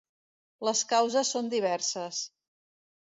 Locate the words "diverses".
1.55-2.23